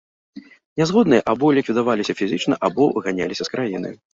Нязгодныя 0.81 1.21
або 1.35 1.51
ліквідаваліся 1.57 2.17
фізічна, 2.23 2.61
або 2.69 2.91
выганяліся 2.97 3.43
з 3.51 3.59
краіны. 3.59 3.89